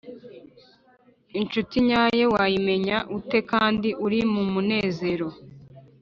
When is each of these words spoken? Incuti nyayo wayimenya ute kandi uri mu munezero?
Incuti 1.39 1.77
nyayo 1.87 2.25
wayimenya 2.35 2.97
ute 3.17 3.39
kandi 3.51 3.89
uri 4.05 4.19
mu 4.33 4.43
munezero? 4.53 5.27